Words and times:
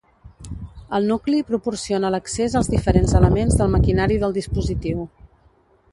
El 0.99 1.09
nucli 1.09 1.41
proporciona 1.49 2.11
l'accés 2.15 2.57
als 2.61 2.71
diferents 2.77 3.15
elements 3.21 3.61
del 3.61 3.73
maquinari 3.77 4.19
del 4.25 4.35
dispositiu. 4.39 5.09